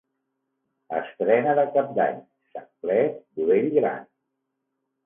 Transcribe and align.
Estrena 0.99 1.53
de 1.61 1.67
Cap 1.75 1.93
d'Any 1.99 2.17
sac 2.57 2.67
ple, 2.87 2.97
budell 3.43 3.73
gran. 3.79 4.07